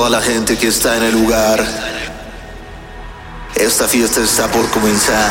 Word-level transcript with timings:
toda 0.00 0.08
la 0.18 0.22
gente 0.22 0.56
que 0.56 0.68
está 0.68 0.96
en 0.96 1.02
el 1.02 1.12
lugar. 1.12 1.62
Esta 3.54 3.86
fiesta 3.86 4.22
está 4.22 4.50
por 4.50 4.66
comenzar. 4.70 5.30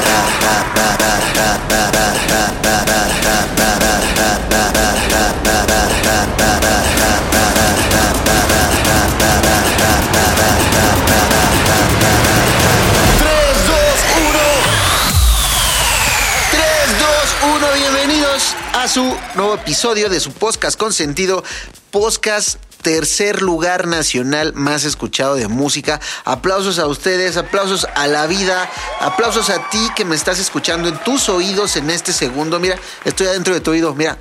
A 18.74 18.88
su 18.88 19.18
nuevo 19.34 19.56
episodio 19.56 20.10
de 20.10 20.20
su 20.20 20.32
podcast 20.32 20.80
con 20.80 20.94
sentido. 20.94 21.44
Podcast 21.90 22.69
tercer 22.82 23.42
lugar 23.42 23.88
nacional 23.88 24.54
más 24.56 24.84
escuchado 24.84 25.36
de 25.36 25.48
música. 25.48 26.00
Aplausos 26.26 26.80
a 26.80 26.88
ustedes, 26.88 27.38
aplausos 27.38 27.86
a 27.96 28.08
la 28.08 28.28
vida, 28.28 28.70
aplausos 29.00 29.50
a 29.50 29.70
ti 29.70 29.80
que 29.96 30.06
me 30.06 30.16
estás 30.16 30.40
escuchando 30.40 30.90
en 30.90 30.98
tus 31.04 31.30
oídos 31.30 31.76
en 31.76 31.90
este 31.90 32.14
segundo. 32.14 32.60
Mira, 32.60 32.78
estoy 33.06 33.28
adentro 33.28 33.54
de 33.54 33.62
tu 33.62 33.72
oído, 33.72 33.94
mira. 33.96 34.18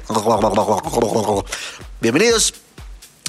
Bienvenidos. 2.00 2.54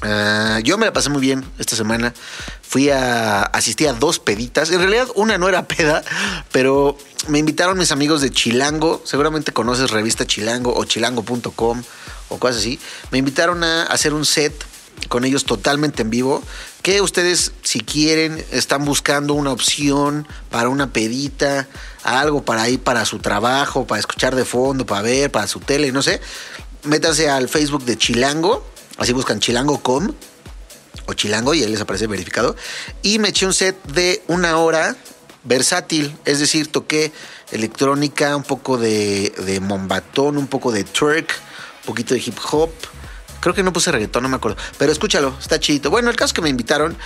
Ah, 0.01 0.59
yo 0.63 0.77
me 0.77 0.85
la 0.85 0.93
pasé 0.93 1.09
muy 1.09 1.21
bien 1.21 1.45
esta 1.59 1.75
semana. 1.75 2.13
Fui 2.61 2.89
a 2.89 3.43
asistir 3.43 3.89
a 3.89 3.93
dos 3.93 4.19
peditas. 4.19 4.71
En 4.71 4.79
realidad, 4.79 5.07
una 5.15 5.37
no 5.37 5.49
era 5.49 5.67
peda, 5.67 6.03
pero 6.51 6.97
me 7.27 7.39
invitaron 7.39 7.77
mis 7.77 7.91
amigos 7.91 8.21
de 8.21 8.31
Chilango. 8.31 9.01
Seguramente 9.03 9.51
conoces 9.51 9.91
revista 9.91 10.25
Chilango 10.25 10.73
o 10.73 10.85
chilango.com 10.85 11.83
o 12.29 12.39
cosas 12.39 12.57
así. 12.57 12.79
Me 13.11 13.17
invitaron 13.17 13.63
a 13.63 13.83
hacer 13.83 14.13
un 14.13 14.25
set 14.25 14.53
con 15.07 15.25
ellos 15.25 15.45
totalmente 15.45 16.01
en 16.01 16.09
vivo. 16.09 16.43
Que 16.81 17.01
ustedes, 17.01 17.51
si 17.63 17.79
quieren, 17.79 18.43
están 18.51 18.85
buscando 18.85 19.33
una 19.33 19.51
opción 19.51 20.27
para 20.49 20.69
una 20.69 20.91
pedita, 20.91 21.67
algo 22.03 22.43
para 22.43 22.67
ir 22.69 22.79
para 22.79 23.05
su 23.05 23.19
trabajo, 23.19 23.85
para 23.85 23.99
escuchar 23.99 24.35
de 24.35 24.45
fondo, 24.45 24.85
para 24.85 25.01
ver, 25.01 25.31
para 25.31 25.47
su 25.47 25.59
tele, 25.59 25.91
no 25.91 26.01
sé. 26.01 26.21
Métanse 26.83 27.29
al 27.29 27.49
Facebook 27.49 27.83
de 27.83 27.97
Chilango, 27.97 28.65
así 28.97 29.13
buscan 29.13 29.39
chilango.com 29.39 30.13
o 31.05 31.13
chilango 31.13 31.53
y 31.53 31.63
ahí 31.63 31.69
les 31.69 31.81
aparece 31.81 32.07
verificado. 32.07 32.55
Y 33.01 33.19
me 33.19 33.29
eché 33.29 33.45
un 33.45 33.53
set 33.53 33.75
de 33.87 34.23
una 34.27 34.57
hora 34.57 34.95
versátil, 35.43 36.15
es 36.25 36.39
decir, 36.39 36.71
toqué 36.71 37.11
electrónica, 37.51 38.35
un 38.35 38.43
poco 38.43 38.77
de, 38.77 39.33
de 39.45 39.59
mombatón, 39.59 40.37
un 40.37 40.47
poco 40.47 40.71
de 40.71 40.83
twerk, 40.83 41.29
un 41.81 41.85
poquito 41.85 42.13
de 42.13 42.21
hip 42.25 42.37
hop. 42.51 42.69
Creo 43.39 43.55
que 43.55 43.63
no 43.63 43.73
puse 43.73 43.91
reggaetón, 43.91 44.23
no 44.23 44.29
me 44.29 44.35
acuerdo. 44.35 44.57
Pero 44.77 44.91
escúchalo, 44.91 45.35
está 45.39 45.59
chido. 45.59 45.89
Bueno, 45.89 46.09
el 46.09 46.15
caso 46.15 46.27
es 46.27 46.33
que 46.33 46.41
me 46.41 46.49
invitaron 46.49 46.97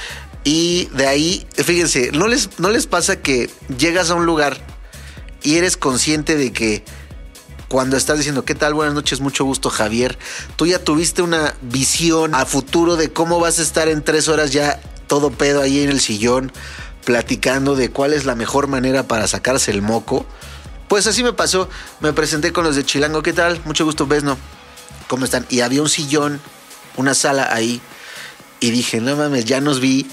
y 0.43 0.85
de 0.93 1.07
ahí, 1.07 1.47
fíjense, 1.55 2.11
¿no 2.11 2.27
les, 2.27 2.59
no 2.59 2.69
les 2.69 2.87
pasa 2.87 3.17
que 3.17 3.49
llegas 3.77 4.09
a 4.09 4.15
un 4.15 4.25
lugar 4.25 4.57
y 5.41 5.57
eres 5.57 5.77
consciente 5.77 6.35
de 6.35 6.51
que 6.51 6.83
cuando 7.67 7.97
estás 7.97 8.17
diciendo, 8.17 8.45
¿qué 8.45 8.55
tal? 8.55 8.73
Buenas 8.73 8.93
noches, 8.93 9.19
mucho 9.19 9.45
gusto, 9.45 9.69
Javier. 9.69 10.17
Tú 10.55 10.67
ya 10.67 10.79
tuviste 10.79 11.21
una 11.21 11.55
visión 11.61 12.35
a 12.35 12.45
futuro 12.45 12.95
de 12.95 13.11
cómo 13.11 13.39
vas 13.39 13.59
a 13.59 13.63
estar 13.63 13.87
en 13.87 14.03
tres 14.03 14.27
horas 14.27 14.51
ya 14.51 14.79
todo 15.07 15.31
pedo 15.31 15.61
ahí 15.61 15.81
en 15.81 15.89
el 15.89 15.99
sillón, 15.99 16.51
platicando 17.05 17.75
de 17.75 17.89
cuál 17.89 18.13
es 18.13 18.25
la 18.25 18.35
mejor 18.35 18.67
manera 18.67 19.07
para 19.07 19.27
sacarse 19.27 19.71
el 19.71 19.81
moco. 19.81 20.25
Pues 20.87 21.07
así 21.07 21.23
me 21.23 21.33
pasó. 21.33 21.69
Me 21.99 22.13
presenté 22.13 22.53
con 22.53 22.63
los 22.63 22.75
de 22.75 22.83
Chilango. 22.83 23.23
¿Qué 23.23 23.33
tal? 23.33 23.59
Mucho 23.65 23.85
gusto, 23.85 24.05
Besno. 24.05 24.37
¿Cómo 25.07 25.25
están? 25.25 25.45
Y 25.49 25.61
había 25.61 25.81
un 25.81 25.89
sillón, 25.89 26.39
una 26.97 27.13
sala 27.13 27.53
ahí. 27.53 27.81
Y 28.59 28.71
dije, 28.71 29.01
no 29.01 29.15
mames, 29.15 29.45
ya 29.45 29.61
nos 29.61 29.79
vi 29.79 30.07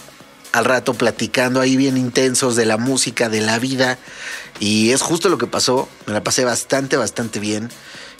al 0.52 0.64
rato 0.64 0.94
platicando 0.94 1.60
ahí 1.60 1.76
bien 1.76 1.96
intensos 1.96 2.56
de 2.56 2.66
la 2.66 2.76
música, 2.76 3.28
de 3.28 3.40
la 3.40 3.58
vida. 3.58 3.98
Y 4.58 4.90
es 4.90 5.02
justo 5.02 5.28
lo 5.28 5.38
que 5.38 5.46
pasó. 5.46 5.88
Me 6.06 6.12
la 6.12 6.22
pasé 6.22 6.44
bastante, 6.44 6.96
bastante 6.96 7.38
bien. 7.38 7.70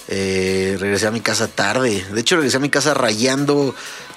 Eh, 0.09 0.76
regresé 0.80 1.06
a 1.06 1.10
mi 1.10 1.20
casa 1.20 1.48
tarde. 1.48 2.04
De 2.12 2.20
hecho, 2.20 2.36
regresé 2.36 2.56
a 2.56 2.60
mi 2.60 2.70
casa 2.70 2.94
rayando 2.94 3.75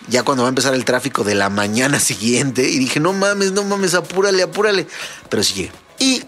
ya 0.08 0.24
cuando 0.24 0.44
va 0.44 0.50
a 0.50 0.52
empezar 0.52 0.74
el 0.74 0.86
tráfico 0.86 1.24
de 1.24 1.36
la 1.36 1.50
mañana 1.50 2.00
siguiente. 2.02 2.68
Y 2.69 2.80
dije, 2.80 3.00
no 3.00 3.13
mames, 3.13 3.52
no 3.52 3.63
mames, 3.63 3.94
apúrale, 3.94 4.44
apúrale. 4.44 4.88
Pero 5.30 5.44
sí. 5.44 5.69
Y 6.00 6.24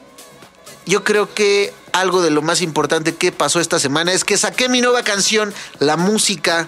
yo 0.85 1.03
creo 1.03 1.33
que 1.33 1.73
algo 1.95 2.21
de 2.21 2.29
lo 2.29 2.41
más 2.41 2.61
importante 2.61 3.15
que 3.15 3.31
pasó 3.31 3.59
esta 3.59 3.79
semana 3.79 4.11
es 4.11 4.25
que 4.25 4.37
saqué 4.37 4.67
mi 4.67 4.81
nueva 4.81 5.03
canción, 5.03 5.53
La 5.79 5.95
Música. 5.95 6.67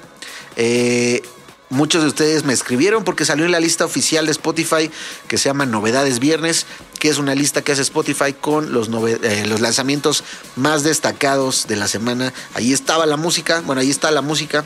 Eh, 0.55 1.21
muchos 1.69 2.01
de 2.01 2.07
ustedes 2.07 2.45
me 2.45 2.53
escribieron 2.53 3.03
porque 3.03 3.25
salió 3.25 3.43
en 3.45 3.51
la 3.51 3.59
lista 3.59 3.83
oficial 3.83 4.25
de 4.25 4.31
Spotify 4.31 4.89
que 5.27 5.37
se 5.37 5.49
llama 5.49 5.65
Novedades 5.65 6.19
Viernes, 6.19 6.65
que 6.99 7.09
es 7.09 7.17
una 7.17 7.35
lista 7.35 7.61
que 7.61 7.73
hace 7.73 7.81
Spotify 7.81 8.31
con 8.31 8.71
los, 8.71 8.87
eh, 8.87 9.43
los 9.47 9.59
lanzamientos 9.59 10.23
más 10.55 10.83
destacados 10.83 11.67
de 11.67 11.75
la 11.75 11.89
semana. 11.89 12.33
Ahí 12.53 12.71
estaba 12.71 13.05
la 13.05 13.17
música, 13.17 13.61
bueno, 13.65 13.81
ahí 13.81 13.89
está 13.89 14.11
la 14.11 14.21
música. 14.21 14.63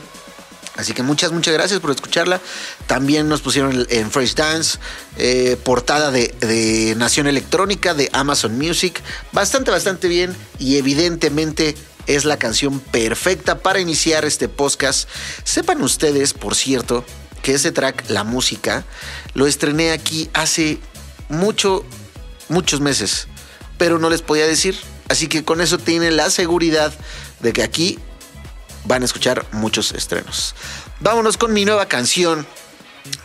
Así 0.76 0.94
que 0.94 1.02
muchas, 1.02 1.32
muchas 1.32 1.52
gracias 1.52 1.80
por 1.80 1.90
escucharla. 1.90 2.40
También 2.86 3.28
nos 3.28 3.42
pusieron 3.42 3.86
en 3.90 4.10
Fresh 4.10 4.34
Dance, 4.34 4.78
eh, 5.18 5.58
portada 5.62 6.10
de, 6.10 6.34
de 6.40 6.94
Nación 6.96 7.26
Electrónica, 7.26 7.94
de 7.94 8.08
Amazon 8.12 8.56
Music. 8.56 9.00
Bastante, 9.32 9.70
bastante 9.70 10.08
bien. 10.08 10.34
Y 10.58 10.78
evidentemente 10.78 11.74
es 12.06 12.24
la 12.24 12.38
canción 12.38 12.80
perfecta 12.80 13.58
para 13.58 13.80
iniciar 13.80 14.24
este 14.24 14.48
podcast. 14.48 15.08
Sepan 15.44 15.82
ustedes, 15.82 16.32
por 16.32 16.54
cierto, 16.54 17.04
que 17.42 17.54
ese 17.54 17.72
track, 17.72 18.08
la 18.08 18.24
música, 18.24 18.84
lo 19.34 19.46
estrené 19.46 19.92
aquí 19.92 20.30
hace 20.32 20.78
mucho, 21.28 21.84
muchos 22.48 22.80
meses. 22.80 23.28
Pero 23.78 23.98
no 23.98 24.10
les 24.10 24.22
podía 24.22 24.46
decir. 24.46 24.76
Así 25.08 25.26
que 25.26 25.44
con 25.44 25.60
eso 25.60 25.78
tienen 25.78 26.16
la 26.16 26.30
seguridad 26.30 26.94
de 27.40 27.52
que 27.52 27.62
aquí 27.62 27.98
van 28.84 29.02
a 29.02 29.04
escuchar 29.04 29.46
muchos 29.52 29.92
estrenos. 29.92 30.54
Vámonos 31.00 31.36
con 31.36 31.52
mi 31.52 31.64
nueva 31.64 31.86
canción 31.86 32.46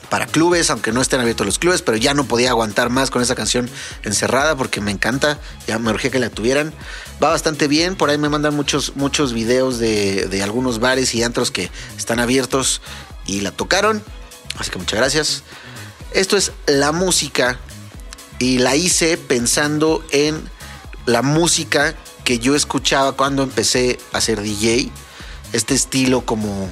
para 0.10 0.26
clubes, 0.26 0.70
aunque 0.70 0.92
no 0.92 1.02
estén 1.02 1.20
abiertos 1.20 1.46
los 1.46 1.60
clubes, 1.60 1.82
pero 1.82 1.98
ya 1.98 2.14
no 2.14 2.26
podía 2.26 2.50
aguantar 2.50 2.90
más 2.90 3.10
con 3.10 3.22
esa 3.22 3.36
canción 3.36 3.70
encerrada 4.04 4.56
porque 4.56 4.82
me 4.82 4.92
encanta, 4.92 5.40
ya 5.68 5.78
me 5.80 5.92
urgía 5.92 6.12
que 6.12 6.20
la 6.20 6.30
tuvieran. 6.30 6.74
Va 7.22 7.30
bastante 7.30 7.68
bien, 7.68 7.96
por 7.96 8.10
ahí 8.10 8.18
me 8.18 8.30
mandan 8.30 8.56
muchos, 8.56 8.96
muchos 8.96 9.34
videos 9.34 9.80
de, 9.80 10.28
de 10.28 10.44
algunos 10.44 10.80
bares 10.80 11.14
y 11.14 11.24
antros 11.24 11.52
que 11.52 11.70
están 11.98 12.20
abiertos 12.20 12.82
y 13.26 13.42
la 13.42 13.52
tocaron, 13.52 14.02
así 14.58 14.72
que 14.72 14.80
muchas 14.80 15.00
gracias. 15.00 15.44
Esto 16.14 16.38
es 16.38 16.54
la 16.66 16.92
música 16.92 17.60
y 18.40 18.60
la 18.60 18.76
hice 18.76 19.18
pensando 19.18 20.06
en 20.12 20.50
la 21.06 21.22
música 21.22 21.96
que 22.24 22.40
yo 22.40 22.56
escuchaba 22.56 23.14
cuando 23.14 23.44
empecé 23.44 24.00
a 24.14 24.22
ser 24.22 24.42
DJ 24.42 24.92
este 25.54 25.74
estilo 25.74 26.26
como, 26.26 26.70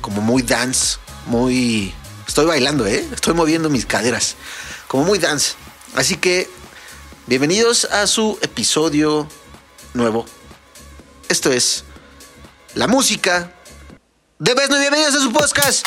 como 0.00 0.20
muy 0.20 0.42
dance, 0.42 0.98
muy... 1.26 1.94
Estoy 2.26 2.46
bailando, 2.46 2.86
¿eh? 2.86 3.06
Estoy 3.12 3.34
moviendo 3.34 3.70
mis 3.70 3.86
caderas, 3.86 4.36
como 4.86 5.04
muy 5.04 5.18
dance. 5.18 5.54
Así 5.94 6.16
que, 6.16 6.48
bienvenidos 7.26 7.84
a 7.86 8.06
su 8.06 8.38
episodio 8.40 9.26
nuevo. 9.94 10.26
Esto 11.28 11.52
es 11.52 11.84
la 12.74 12.86
música 12.86 13.52
de 14.38 14.54
Besno 14.54 14.76
y 14.76 14.80
bienvenidos 14.80 15.16
a 15.16 15.20
su 15.20 15.32
podcast. 15.32 15.86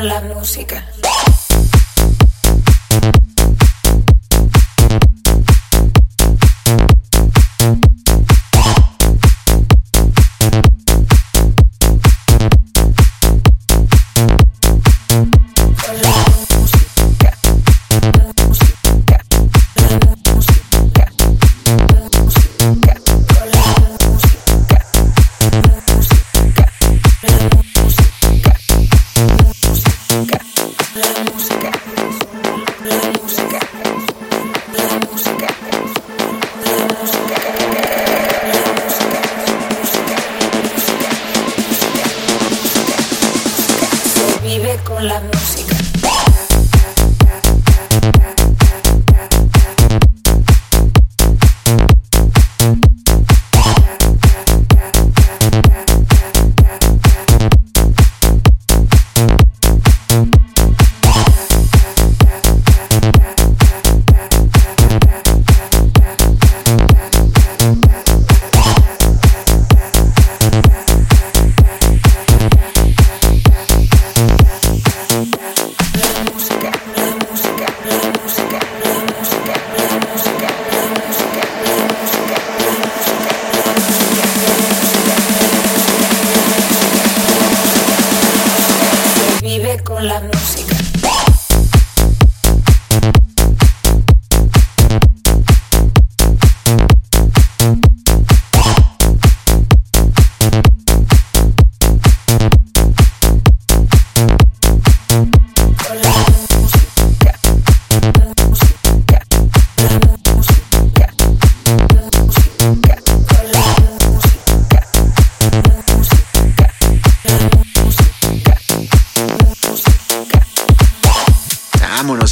La 0.00 0.20
música. 0.20 0.84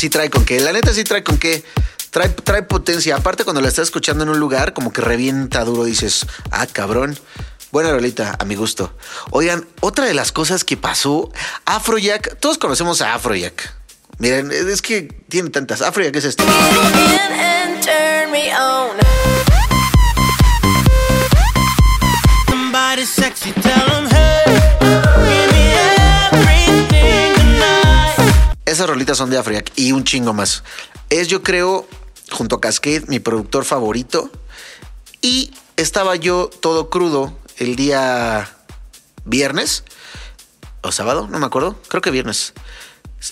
Trae 0.08 0.30
con 0.30 0.44
qué. 0.44 0.60
La 0.60 0.72
neta 0.72 0.92
sí 0.92 1.04
trae 1.04 1.22
con 1.22 1.38
qué. 1.38 1.64
Trae, 2.10 2.28
trae 2.28 2.62
potencia. 2.62 3.16
Aparte, 3.16 3.44
cuando 3.44 3.60
la 3.60 3.68
estás 3.68 3.84
escuchando 3.84 4.24
en 4.24 4.30
un 4.30 4.40
lugar, 4.40 4.72
como 4.72 4.92
que 4.92 5.00
revienta 5.00 5.64
duro, 5.64 5.84
dices, 5.84 6.26
ah, 6.50 6.66
cabrón. 6.66 7.18
Buena 7.72 7.90
rolita, 7.90 8.36
a 8.38 8.44
mi 8.44 8.54
gusto. 8.54 8.96
Oigan, 9.30 9.66
otra 9.80 10.06
de 10.06 10.14
las 10.14 10.32
cosas 10.32 10.64
que 10.64 10.76
pasó, 10.76 11.30
Afrojack, 11.64 12.38
todos 12.38 12.58
conocemos 12.58 13.02
a 13.02 13.14
Afrojack. 13.14 13.74
Miren, 14.18 14.50
es 14.50 14.80
que 14.80 15.02
tiene 15.28 15.50
tantas. 15.50 15.82
Afrojack 15.82 16.16
es 16.16 16.36
'em, 16.38 16.46
Esas 28.76 28.90
rolitas 28.90 29.16
son 29.16 29.30
de 29.30 29.38
Afrojack 29.38 29.72
y 29.76 29.92
un 29.92 30.04
chingo 30.04 30.34
más. 30.34 30.62
Es, 31.08 31.28
yo 31.28 31.42
creo, 31.42 31.88
junto 32.30 32.56
a 32.56 32.60
Cascade, 32.60 33.04
mi 33.08 33.20
productor 33.20 33.64
favorito. 33.64 34.30
Y 35.22 35.50
estaba 35.78 36.14
yo 36.14 36.50
todo 36.60 36.90
crudo 36.90 37.34
el 37.56 37.74
día 37.74 38.54
viernes 39.24 39.82
o 40.82 40.92
sábado, 40.92 41.26
no 41.26 41.38
me 41.38 41.46
acuerdo, 41.46 41.80
creo 41.88 42.02
que 42.02 42.10
viernes. 42.10 42.52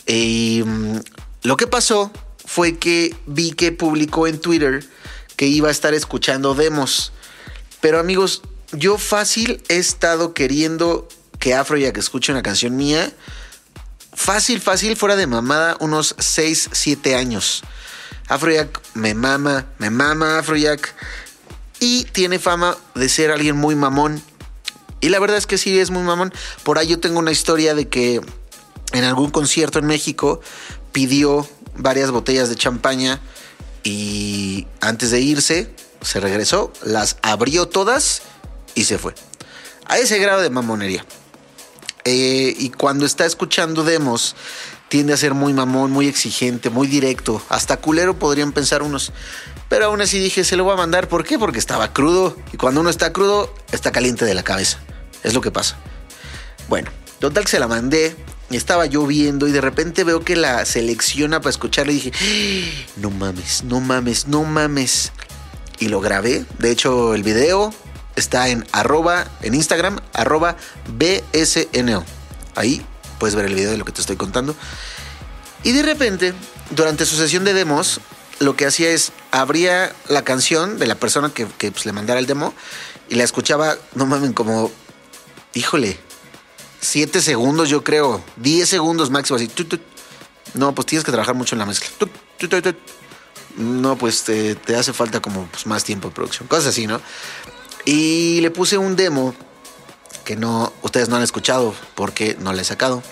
Y 0.07 0.63
mm, 0.65 1.01
lo 1.43 1.59
que 1.59 1.67
pasó 1.67 2.11
fue 2.43 2.79
que 2.79 3.15
vi 3.27 3.53
que 3.53 3.71
publicó 3.71 4.27
en 4.27 4.41
Twitter 4.41 4.83
que 5.37 5.47
iba 5.47 5.69
a 5.69 5.73
estar 5.73 5.93
escuchando 5.93 6.55
demos. 6.55 7.13
Pero 7.83 8.01
amigos, 8.01 8.41
yo 8.73 8.97
fácil 8.97 9.63
he 9.69 9.77
estado 9.77 10.33
queriendo 10.33 11.07
que 11.39 11.53
Afrojack 11.53 11.99
escuche 11.99 12.33
una 12.33 12.43
canción 12.43 12.79
mía 12.79 13.13
fácil, 14.15 14.61
fácil, 14.61 14.97
fuera 14.97 15.17
de 15.17 15.27
mamada, 15.27 15.77
unos 15.81 16.15
6, 16.19 16.71
7 16.73 17.15
años. 17.15 17.63
Afrojack 18.29 18.81
me 18.95 19.15
mama, 19.15 19.67
me 19.79 19.91
mama 19.91 20.39
Afrojack. 20.39 20.95
Y 21.81 22.05
tiene 22.05 22.39
fama 22.39 22.77
de 22.95 23.09
ser 23.09 23.31
alguien 23.31 23.57
muy 23.57 23.75
mamón. 23.75 24.23
Y 25.01 25.11
la 25.11 25.19
verdad 25.19 25.37
es 25.37 25.47
que 25.47 25.59
sí 25.59 25.79
es 25.79 25.91
muy 25.91 26.03
mamón. 26.03 26.33
Por 26.63 26.79
ahí 26.79 26.89
yo 26.89 27.01
tengo 27.01 27.19
una 27.19 27.33
historia 27.33 27.75
de 27.75 27.89
que 27.89 28.21
en 28.93 29.05
algún 29.05 29.31
concierto 29.31 29.79
en 29.79 29.87
México 29.87 30.41
pidió 30.93 31.47
varias 31.77 32.11
botellas 32.11 32.49
de 32.49 32.57
champaña 32.57 33.21
y 33.83 34.67
antes 34.81 35.11
de 35.11 35.21
irse 35.21 35.75
se 36.01 36.21
regresó, 36.21 36.73
las 36.83 37.19
abrió 37.23 37.67
todas 37.67 38.23
y 38.75 38.85
se 38.85 38.99
fue. 38.99 39.15
A 39.87 39.99
ese 39.99 40.19
grado 40.19 40.41
de 40.41 40.51
mamonería. 40.51 41.05
Eh, 42.05 42.55
y 42.59 42.71
cuando 42.71 43.07
está 43.07 43.25
escuchando 43.25 43.83
demos, 43.83 44.37
tiende 44.89 45.15
a 45.15 45.17
ser 45.17 45.35
muy 45.35 45.53
mamón, 45.55 45.91
muy 45.91 46.07
exigente, 46.07 46.71
muy 46.71 46.87
directo. 46.87 47.43
Hasta 47.49 47.79
culero 47.79 48.19
podrían 48.19 48.53
pensar 48.53 48.83
unos. 48.83 49.13
Pero 49.69 49.87
aún 49.87 50.01
así 50.03 50.19
dije, 50.19 50.45
se 50.45 50.57
lo 50.57 50.65
voy 50.65 50.75
a 50.75 50.77
mandar. 50.77 51.09
¿Por 51.09 51.25
qué? 51.25 51.39
Porque 51.39 51.59
estaba 51.59 51.93
crudo. 51.93 52.37
Y 52.53 52.59
cuando 52.59 52.81
uno 52.81 52.91
está 52.91 53.13
crudo, 53.13 53.53
está 53.73 53.91
caliente 53.91 54.25
de 54.25 54.35
la 54.35 54.43
cabeza. 54.43 54.79
Es 55.23 55.35
lo 55.35 55.41
que 55.41 55.51
pasa. 55.51 55.77
Bueno, 56.69 56.91
total 57.19 57.45
que 57.45 57.51
se 57.51 57.59
la 57.59 57.69
mandé. 57.69 58.15
Estaba 58.51 58.87
yo 58.87 59.07
viendo 59.07 59.49
y 59.49 59.53
de 59.53 59.61
repente 59.61 60.05
veo 60.05 60.21
que 60.21 60.37
la 60.37 60.65
selecciona 60.65 61.41
para 61.41 61.51
escucharla 61.51 61.93
y 61.93 61.97
dije, 61.97 62.13
"Ah, 62.15 62.93
no 62.97 63.11
mames, 63.11 63.65
no 63.65 63.81
mames, 63.81 64.29
no 64.29 64.45
mames. 64.45 65.11
Y 65.81 65.89
lo 65.89 66.01
grabé. 66.01 66.45
De 66.59 66.71
hecho, 66.71 67.15
el 67.15 67.23
video 67.23 67.75
está 68.17 68.49
en 68.49 68.67
arroba, 68.73 69.27
en 69.43 69.55
Instagram, 69.55 70.01
arroba 70.13 70.57
BSNO. 70.89 72.05
Ahí 72.55 72.85
puedes 73.19 73.35
ver 73.35 73.47
el 73.47 73.55
video 73.55 73.71
de 73.71 73.79
lo 73.79 73.85
que 73.85 73.93
te 73.93 74.01
estoy 74.01 74.17
contando. 74.17 74.55
Y 75.63 75.73
de 75.73 75.83
repente, 75.83 76.35
durante 76.71 77.07
su 77.07 77.17
sesión 77.17 77.45
de 77.45 77.55
demos, 77.55 78.01
lo 78.39 78.57
que 78.57 78.67
hacía 78.67 78.91
es 78.91 79.13
abría 79.31 79.95
la 80.09 80.23
canción 80.23 80.79
de 80.79 80.87
la 80.87 80.95
persona 80.95 81.33
que, 81.33 81.47
pues, 81.47 81.87
le 81.87 81.93
mandara 81.93 82.21
el 82.21 82.27
demo 82.27 82.55
y 83.09 83.15
la 83.15 83.25
escuchaba, 83.25 83.77
no 83.95 84.07
mames, 84.07 84.33
como, 84.33 84.71
híjole, 85.55 85.99
7 86.81 87.21
segundos 87.23 87.69
yo 87.69 87.83
creo, 87.83 88.23
10 88.37 88.69
segundos 88.69 89.11
máximo 89.11 89.37
así. 89.37 89.51
No, 90.55 90.75
pues 90.75 90.87
tienes 90.87 91.05
que 91.05 91.11
trabajar 91.11 91.35
mucho 91.35 91.55
en 91.55 91.61
la 91.61 91.67
mezcla. 91.67 91.89
No, 93.57 93.97
pues 93.97 94.25
te, 94.25 94.55
te 94.57 94.77
hace 94.77 94.93
falta 94.93 95.21
como 95.21 95.47
pues, 95.47 95.67
más 95.67 95.85
tiempo 95.85 96.09
de 96.09 96.15
producción, 96.15 96.49
cosas 96.49 96.67
así, 96.67 96.87
¿no? 96.87 97.01
Y 97.85 98.41
le 98.41 98.51
puse 98.51 98.79
un 98.79 98.97
demo 98.97 99.35
que 100.25 100.37
no, 100.37 100.73
ustedes 100.83 101.09
no 101.09 101.17
han 101.17 101.23
escuchado 101.23 101.75
porque 101.95 102.37
no 102.41 102.53
la 102.53 102.63
he 102.63 102.65
sacado. 102.65 103.03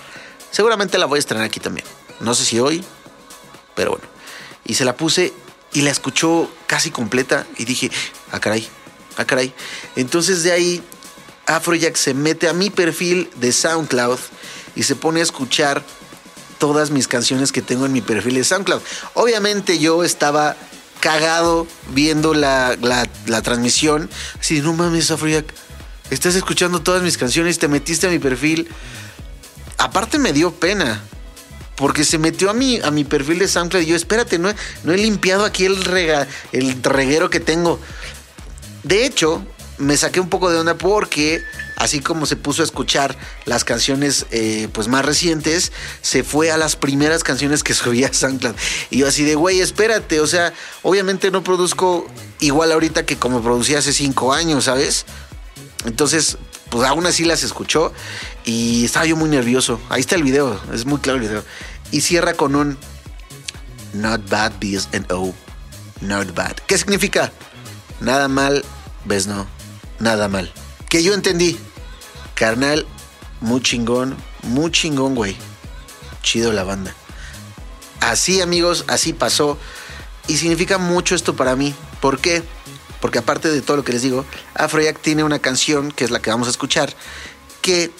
Seguramente 0.50 0.98
la 0.98 1.06
voy 1.06 1.18
a 1.18 1.20
estrenar 1.20 1.44
aquí 1.44 1.60
también. 1.60 1.86
No 2.20 2.34
sé 2.34 2.44
si 2.44 2.58
hoy, 2.58 2.84
pero 3.74 3.92
bueno. 3.92 4.04
Y 4.64 4.74
se 4.74 4.84
la 4.84 4.96
puse 4.96 5.32
y 5.72 5.82
la 5.82 5.90
escuchó 5.90 6.50
casi 6.66 6.90
completa 6.90 7.46
y 7.58 7.64
dije, 7.64 7.90
ah 8.30 8.40
caray, 8.40 8.66
ah 9.16 9.24
caray. 9.24 9.52
Entonces 9.96 10.42
de 10.42 10.52
ahí 10.52 10.82
Afrojack 11.46 11.96
se 11.96 12.14
mete 12.14 12.48
a 12.48 12.52
mi 12.52 12.70
perfil 12.70 13.30
de 13.36 13.52
SoundCloud 13.52 14.18
y 14.74 14.84
se 14.84 14.96
pone 14.96 15.20
a 15.20 15.22
escuchar 15.22 15.82
todas 16.58 16.90
mis 16.90 17.08
canciones 17.08 17.50
que 17.50 17.60
tengo 17.60 17.86
en 17.86 17.92
mi 17.92 18.00
perfil 18.00 18.34
de 18.34 18.44
SoundCloud. 18.44 18.80
Obviamente 19.14 19.78
yo 19.78 20.04
estaba 20.04 20.56
cagado 21.02 21.66
viendo 21.88 22.32
la, 22.32 22.76
la, 22.80 23.42
transmisión. 23.42 24.08
Así, 24.38 24.60
no 24.62 24.72
mames, 24.72 25.10
Afrojack, 25.10 25.52
estás 26.10 26.36
escuchando 26.36 26.80
todas 26.80 27.02
mis 27.02 27.18
canciones, 27.18 27.58
te 27.58 27.66
metiste 27.66 28.06
a 28.06 28.10
mi 28.10 28.20
perfil. 28.20 28.68
Aparte 29.78 30.18
me 30.18 30.32
dio 30.32 30.52
pena. 30.52 31.02
Porque 31.74 32.04
se 32.04 32.18
metió 32.18 32.50
a 32.50 32.54
mi, 32.54 32.78
a 32.80 32.92
mi 32.92 33.02
perfil 33.02 33.40
de 33.40 33.48
SoundCloud 33.48 33.82
y 33.82 33.86
yo, 33.86 33.96
espérate, 33.96 34.38
no 34.38 34.52
no 34.84 34.92
he 34.92 34.98
limpiado 34.98 35.44
aquí 35.44 35.64
el, 35.64 35.82
rega, 35.82 36.28
el 36.52 36.80
reguero 36.82 37.30
que 37.30 37.40
tengo. 37.40 37.80
De 38.84 39.04
hecho, 39.04 39.44
me 39.78 39.96
saqué 39.96 40.20
un 40.20 40.28
poco 40.28 40.50
de 40.50 40.58
onda 40.58 40.74
porque 40.74 41.42
así 41.76 42.00
como 42.00 42.26
se 42.26 42.36
puso 42.36 42.62
a 42.62 42.64
escuchar 42.64 43.16
las 43.44 43.64
canciones 43.64 44.26
eh, 44.30 44.68
pues 44.72 44.88
más 44.88 45.04
recientes, 45.04 45.72
se 46.00 46.24
fue 46.24 46.50
a 46.50 46.56
las 46.56 46.76
primeras 46.76 47.24
canciones 47.24 47.62
que 47.62 47.74
subía 47.74 48.08
a 48.08 48.12
SoundCloud. 48.12 48.54
Y 48.90 48.98
yo 48.98 49.08
así 49.08 49.24
de, 49.24 49.34
güey, 49.34 49.60
espérate, 49.60 50.20
o 50.20 50.26
sea, 50.26 50.52
obviamente 50.82 51.30
no 51.30 51.42
produzco 51.42 52.06
igual 52.40 52.72
ahorita 52.72 53.04
que 53.04 53.16
como 53.16 53.42
producía 53.42 53.78
hace 53.78 53.92
cinco 53.92 54.32
años, 54.32 54.64
¿sabes? 54.64 55.06
Entonces, 55.84 56.38
pues 56.70 56.88
aún 56.88 57.06
así 57.06 57.24
las 57.24 57.42
escuchó 57.42 57.92
y 58.44 58.84
estaba 58.84 59.06
yo 59.06 59.16
muy 59.16 59.28
nervioso. 59.28 59.80
Ahí 59.88 60.00
está 60.00 60.14
el 60.14 60.22
video, 60.22 60.60
es 60.72 60.86
muy 60.86 60.98
claro 60.98 61.18
el 61.18 61.28
video. 61.28 61.44
Y 61.90 62.00
cierra 62.00 62.34
con 62.34 62.54
un 62.54 62.78
Not 63.92 64.28
bad, 64.30 64.52
B's 64.58 64.88
and 64.92 65.10
O. 65.12 65.34
Not 66.00 66.34
bad. 66.34 66.56
¿Qué 66.66 66.78
significa? 66.78 67.30
Nada 68.00 68.28
mal, 68.28 68.64
ves 69.04 69.26
no. 69.26 69.46
Nada 69.98 70.28
mal. 70.28 70.52
Que 70.92 71.02
yo 71.02 71.14
entendí. 71.14 71.58
Carnal, 72.34 72.86
muy 73.40 73.62
chingón, 73.62 74.14
muy 74.42 74.70
chingón, 74.70 75.14
güey. 75.14 75.34
Chido 76.22 76.52
la 76.52 76.64
banda. 76.64 76.94
Así, 78.00 78.42
amigos, 78.42 78.84
así 78.88 79.14
pasó. 79.14 79.56
Y 80.28 80.36
significa 80.36 80.76
mucho 80.76 81.14
esto 81.14 81.34
para 81.34 81.56
mí. 81.56 81.74
¿Por 82.02 82.20
qué? 82.20 82.42
Porque 83.00 83.18
aparte 83.18 83.48
de 83.48 83.62
todo 83.62 83.78
lo 83.78 83.84
que 83.84 83.94
les 83.94 84.02
digo, 84.02 84.26
Afrojack 84.52 85.00
tiene 85.00 85.24
una 85.24 85.38
canción, 85.38 85.92
que 85.92 86.04
es 86.04 86.10
la 86.10 86.20
que 86.20 86.28
vamos 86.28 86.46
a 86.46 86.50
escuchar, 86.50 86.94
que 87.62 87.90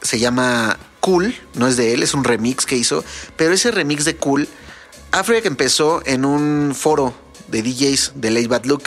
se 0.00 0.20
llama 0.20 0.78
Cool, 1.00 1.34
no 1.54 1.66
es 1.66 1.76
de 1.76 1.92
él, 1.92 2.04
es 2.04 2.14
un 2.14 2.22
remix 2.22 2.66
que 2.66 2.76
hizo, 2.76 3.04
pero 3.36 3.52
ese 3.52 3.72
remix 3.72 4.04
de 4.04 4.14
Cool, 4.16 4.48
Afrojack 5.10 5.46
empezó 5.46 6.02
en 6.06 6.24
un 6.24 6.72
foro 6.72 7.14
de 7.48 7.62
DJs 7.62 8.12
de 8.14 8.30
Late 8.30 8.46
Bad 8.46 8.64
Look, 8.66 8.84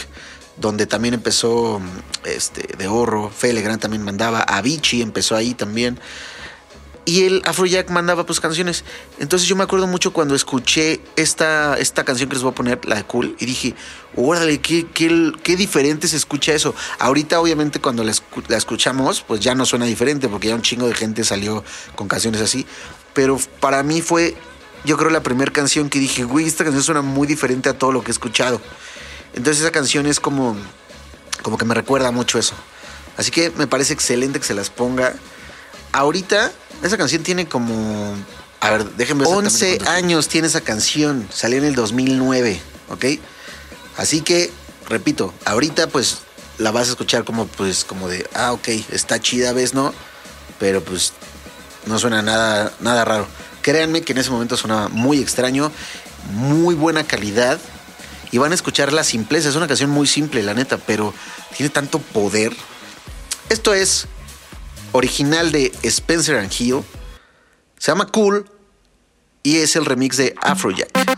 donde 0.60 0.86
también 0.86 1.14
empezó 1.14 1.82
este, 2.26 2.76
de 2.78 2.88
Horro, 2.88 3.30
Felegrand 3.30 3.82
también 3.82 4.04
mandaba, 4.04 4.42
Avicii 4.42 5.02
empezó 5.02 5.36
ahí 5.36 5.54
también. 5.54 6.00
Y 7.06 7.24
el 7.24 7.42
Afrojack 7.46 7.90
mandaba 7.90 8.24
pues 8.26 8.40
canciones. 8.40 8.84
Entonces 9.18 9.48
yo 9.48 9.56
me 9.56 9.64
acuerdo 9.64 9.88
mucho 9.88 10.14
cuando 10.14 10.36
escuché 10.36 11.02
esta, 11.16 11.76
esta 11.80 12.04
canción 12.04 12.30
que 12.30 12.36
les 12.36 12.44
voy 12.44 12.52
a 12.52 12.56
poner, 12.56 12.86
la 12.86 12.98
de 12.98 13.04
Cool, 13.04 13.36
y 13.40 13.48
dije, 13.48 13.74
órale, 14.16 14.60
qué, 14.60 14.86
qué, 14.94 15.32
qué 15.42 15.56
diferente 15.56 16.08
se 16.08 16.18
escucha 16.18 16.54
eso. 16.54 16.76
Ahorita 17.00 17.40
obviamente 17.40 17.82
cuando 17.82 18.04
la, 18.04 18.14
la 18.48 18.58
escuchamos, 18.58 19.22
pues 19.22 19.40
ya 19.40 19.56
no 19.56 19.66
suena 19.66 19.86
diferente, 19.86 20.28
porque 20.28 20.50
ya 20.50 20.56
un 20.56 20.62
chingo 20.62 20.88
de 20.88 20.94
gente 20.94 21.24
salió 21.24 21.64
con 21.96 22.08
canciones 22.08 22.42
así. 22.42 22.68
Pero 23.16 23.40
para 23.60 23.82
mí 23.82 24.02
fue, 24.02 24.36
yo 24.86 24.96
creo, 24.96 25.10
la 25.10 25.24
primera 25.24 25.52
canción 25.52 25.90
que 25.90 25.98
dije, 25.98 26.26
güey, 26.26 26.46
esta 26.46 26.64
canción 26.64 26.84
suena 26.84 27.02
muy 27.02 27.26
diferente 27.26 27.70
a 27.70 27.78
todo 27.78 27.92
lo 27.92 28.04
que 28.04 28.12
he 28.12 28.14
escuchado. 28.14 28.62
Entonces 29.34 29.62
esa 29.62 29.72
canción 29.72 30.06
es 30.06 30.20
como, 30.20 30.56
como 31.42 31.58
que 31.58 31.66
me 31.66 31.74
recuerda 31.74 32.12
mucho 32.12 32.40
eso. 32.40 32.56
Así 33.18 33.32
que 33.32 33.52
me 33.52 33.68
parece 33.68 33.94
excelente 33.94 34.40
que 34.40 34.46
se 34.46 34.54
las 34.54 34.70
ponga. 34.70 35.14
Ahorita, 35.92 36.52
esa 36.84 36.98
canción 36.98 37.24
tiene 37.24 37.48
como. 37.48 38.16
A 38.62 38.72
ver, 38.72 38.86
déjenme 38.92 39.26
ver 39.26 39.34
11 39.34 39.48
exactamente 39.48 39.86
cuánto 39.86 40.06
años 40.06 40.28
tiene 40.28 40.48
esa 40.48 40.62
canción. 40.62 41.28
Salió 41.34 41.58
en 41.58 41.66
el 41.66 41.76
2009, 41.76 42.62
¿ok? 42.90 43.06
Así 43.98 44.22
que, 44.22 44.52
repito, 44.88 45.34
ahorita 45.46 45.88
pues 45.88 46.20
la 46.58 46.72
vas 46.72 46.88
a 46.88 46.92
escuchar 46.92 47.24
como, 47.24 47.48
pues, 47.48 47.84
como 47.84 48.08
de, 48.08 48.30
ah, 48.34 48.52
ok, 48.54 48.68
está 48.92 49.20
chida, 49.20 49.54
¿ves, 49.54 49.74
no? 49.74 49.94
Pero 50.60 50.84
pues 50.84 51.14
no 51.86 51.98
suena 52.00 52.22
nada, 52.22 52.72
nada 52.80 53.06
raro. 53.06 53.28
Créanme 53.62 54.02
que 54.02 54.14
en 54.14 54.20
ese 54.20 54.30
momento 54.30 54.56
sonaba 54.58 54.90
muy 54.90 55.20
extraño, 55.20 55.72
muy 56.34 56.76
buena 56.76 57.04
calidad. 57.06 57.60
Y 58.32 58.38
van 58.38 58.52
a 58.52 58.56
escuchar 58.56 58.94
la 58.94 59.04
simpleza. 59.04 59.50
Es 59.50 59.56
una 59.56 59.68
canción 59.68 59.90
muy 59.90 60.08
simple, 60.08 60.44
la 60.44 60.54
neta, 60.54 60.78
pero 60.78 61.14
tiene 61.56 61.70
tanto 61.70 62.00
poder. 62.00 62.56
Esto 63.50 63.74
es 63.74 64.08
original 64.92 65.52
de 65.52 65.72
Spencer 65.84 66.38
and 66.38 66.52
Hill. 66.58 66.84
Se 67.78 67.92
llama 67.92 68.08
Cool 68.08 68.50
y 69.42 69.58
es 69.58 69.76
el 69.76 69.86
remix 69.86 70.18
de 70.18 70.36
Afrojack. 70.42 71.09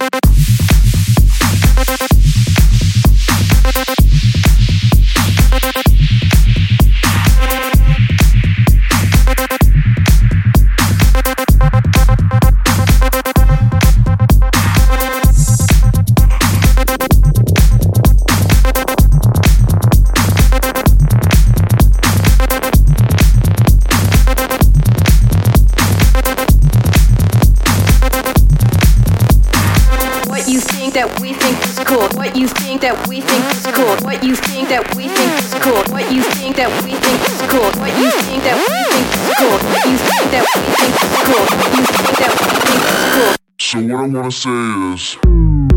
I 44.01 44.08
wanna 44.08 44.31
say 44.31 44.50
is 44.96 45.71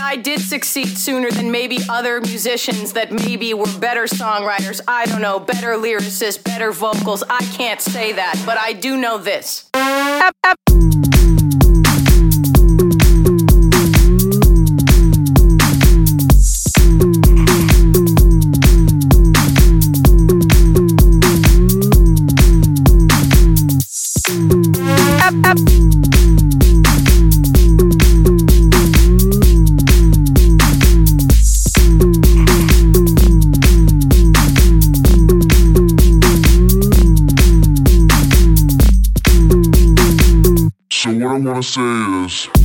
I 0.00 0.16
did 0.16 0.40
succeed 0.40 0.98
sooner 0.98 1.30
than 1.30 1.50
maybe 1.50 1.78
other 1.88 2.20
musicians 2.20 2.92
that 2.94 3.12
maybe 3.12 3.54
were 3.54 3.66
better 3.78 4.04
songwriters. 4.04 4.80
I 4.88 5.06
don't 5.06 5.22
know, 5.22 5.38
better 5.38 5.74
lyricists, 5.74 6.42
better 6.42 6.72
vocals. 6.72 7.22
I 7.28 7.44
can't 7.56 7.80
say 7.80 8.12
that, 8.12 8.42
but 8.44 8.58
I 8.58 8.72
do 8.72 8.96
know 8.96 9.18
this. 9.18 9.70
Manceias. 41.60 42.59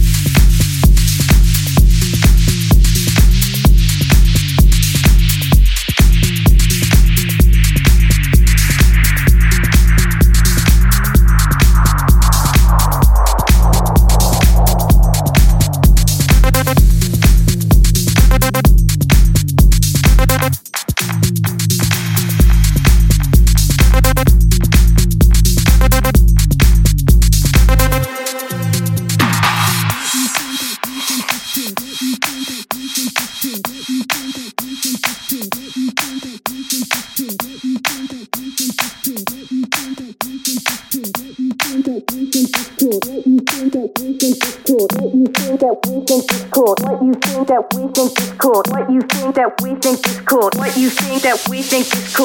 That 51.35 51.49
we 51.49 51.61
think 51.61 51.85
is 51.93 52.15
cool. 52.15 52.24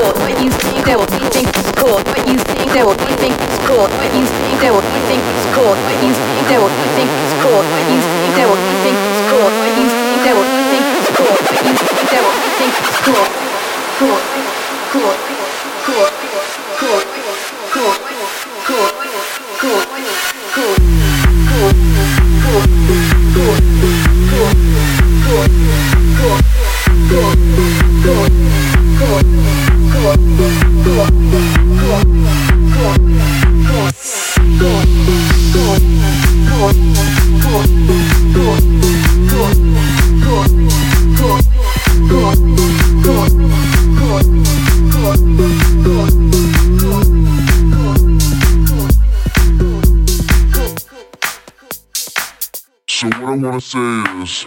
What 0.00 0.32
you 0.40 0.48
think 0.48 0.80
that 0.88 0.96
we 0.96 1.04
think 1.28 1.52
is 1.60 1.68
cool. 1.76 2.00
What 2.08 2.24
you 2.24 2.40
think 2.40 2.72
that 2.72 2.88
we 2.88 2.96
think 3.20 3.36
is 3.36 3.58
cool. 3.68 3.84
What 3.84 4.08
you 4.16 4.24
think 4.24 4.56
that 4.64 4.72
we 4.72 4.80
think 5.04 5.20
is 5.20 5.44
cool. 5.52 5.76
What 5.76 5.92
you 6.00 6.08
think 6.16 6.48
that 6.48 6.56
we 6.56 6.72
think 6.96 7.10
is 7.20 7.36
cool. 7.44 7.60
What 7.60 7.84
you 7.84 8.00
think 8.00 8.32
that 8.32 8.48
we 8.48 8.64
think 8.80 8.96
is 8.96 9.20
cool. 9.28 9.44
What 9.60 9.76
you 9.76 9.84
think 9.92 10.24
that 10.24 10.36
we 10.40 10.48
think 10.72 10.88
is 10.96 11.04
cool. 11.12 11.36
What 11.36 11.60
you 11.68 11.76
think 11.76 12.08
that 12.16 12.24
we 12.24 12.32
think 12.56 12.72
is 12.80 12.96
cool. 13.04 13.28
Cool. 14.00 14.16
Cool. 14.88 15.12
Cool. 15.84 16.08
Cool. 16.80 16.96
Cool. 16.96 17.04
Cool. 17.68 18.00
Cool. 18.00 18.80
Cool. 29.00 29.49
So 30.00 30.06
what 30.06 30.18
I 53.14 53.20
wanna 53.20 53.60
say 53.60 54.02
is 54.22 54.46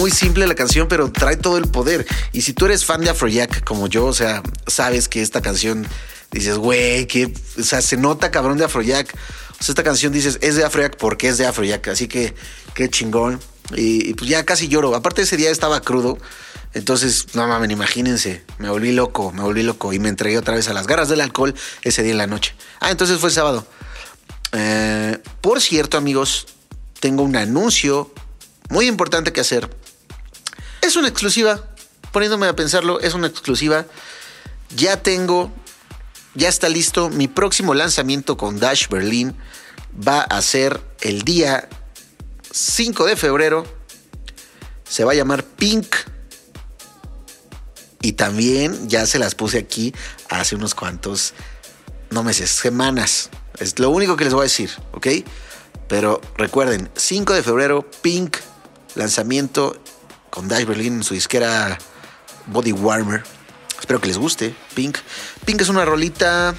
muy 0.00 0.10
simple 0.10 0.46
la 0.46 0.54
canción, 0.54 0.88
pero 0.88 1.12
trae 1.12 1.36
todo 1.36 1.58
el 1.58 1.68
poder. 1.68 2.06
Y 2.32 2.40
si 2.40 2.54
tú 2.54 2.64
eres 2.64 2.86
fan 2.86 3.02
de 3.02 3.10
Afrojack 3.10 3.62
como 3.64 3.86
yo, 3.86 4.06
o 4.06 4.14
sea, 4.14 4.42
sabes 4.66 5.08
que 5.08 5.20
esta 5.20 5.42
canción 5.42 5.86
dices, 6.30 6.56
güey, 6.56 7.06
que, 7.06 7.30
o 7.58 7.62
sea, 7.62 7.82
se 7.82 7.98
nota 7.98 8.30
cabrón 8.30 8.56
de 8.56 8.64
Afrojack. 8.64 9.14
O 9.14 9.62
sea, 9.62 9.72
esta 9.72 9.82
canción 9.82 10.10
dices, 10.10 10.38
es 10.40 10.56
de 10.56 10.64
Afrojack 10.64 10.96
porque 10.96 11.28
es 11.28 11.36
de 11.36 11.46
Afrojack. 11.46 11.88
Así 11.88 12.08
que, 12.08 12.34
qué 12.72 12.88
chingón. 12.88 13.40
Y, 13.76 14.14
pues 14.14 14.30
ya 14.30 14.42
casi 14.46 14.68
lloro. 14.68 14.94
Aparte, 14.94 15.20
ese 15.20 15.36
día 15.36 15.50
estaba 15.50 15.82
crudo. 15.82 16.16
Entonces, 16.72 17.34
no 17.34 17.46
mames, 17.46 17.70
imagínense, 17.70 18.42
me 18.58 18.70
volví 18.70 18.92
loco, 18.92 19.32
me 19.32 19.42
volví 19.42 19.62
loco 19.62 19.92
y 19.92 19.98
me 19.98 20.08
entregué 20.08 20.38
otra 20.38 20.54
vez 20.54 20.68
a 20.68 20.72
las 20.72 20.86
garras 20.86 21.10
del 21.10 21.20
alcohol 21.20 21.54
ese 21.82 22.02
día 22.02 22.12
en 22.12 22.18
la 22.18 22.26
noche. 22.26 22.54
Ah, 22.78 22.90
entonces 22.90 23.18
fue 23.18 23.30
sábado. 23.30 23.66
Eh, 24.52 25.18
por 25.42 25.60
cierto, 25.60 25.98
amigos, 25.98 26.46
tengo 27.00 27.22
un 27.22 27.36
anuncio 27.36 28.14
muy 28.70 28.86
importante 28.86 29.32
que 29.32 29.40
hacer. 29.40 29.68
Es 30.90 30.96
una 30.96 31.06
exclusiva, 31.06 31.62
poniéndome 32.10 32.48
a 32.48 32.56
pensarlo, 32.56 32.98
es 32.98 33.14
una 33.14 33.28
exclusiva. 33.28 33.86
Ya 34.74 35.00
tengo, 35.00 35.52
ya 36.34 36.48
está 36.48 36.68
listo 36.68 37.10
mi 37.10 37.28
próximo 37.28 37.74
lanzamiento 37.74 38.36
con 38.36 38.58
Dash 38.58 38.88
Berlin. 38.88 39.36
Va 40.04 40.22
a 40.22 40.42
ser 40.42 40.80
el 41.00 41.22
día 41.22 41.68
5 42.50 43.04
de 43.06 43.14
febrero. 43.14 43.64
Se 44.82 45.04
va 45.04 45.12
a 45.12 45.14
llamar 45.14 45.44
Pink. 45.44 45.94
Y 48.02 48.14
también 48.14 48.88
ya 48.88 49.06
se 49.06 49.20
las 49.20 49.36
puse 49.36 49.58
aquí 49.58 49.94
hace 50.28 50.56
unos 50.56 50.74
cuantos, 50.74 51.34
no 52.10 52.24
meses, 52.24 52.50
semanas. 52.50 53.30
Es 53.60 53.78
lo 53.78 53.90
único 53.90 54.16
que 54.16 54.24
les 54.24 54.32
voy 54.32 54.40
a 54.40 54.50
decir, 54.50 54.72
¿ok? 54.90 55.06
Pero 55.86 56.20
recuerden, 56.36 56.90
5 56.96 57.32
de 57.34 57.44
febrero, 57.44 57.88
Pink, 58.02 58.38
lanzamiento 58.96 59.80
con 60.30 60.48
Dash 60.48 60.64
Berlin 60.64 60.94
en 60.94 61.02
su 61.02 61.14
disquera 61.14 61.78
Body 62.46 62.72
Warmer. 62.72 63.22
Espero 63.78 64.00
que 64.00 64.08
les 64.08 64.18
guste, 64.18 64.54
Pink. 64.74 64.98
Pink 65.44 65.60
es 65.60 65.68
una 65.68 65.84
rolita... 65.84 66.54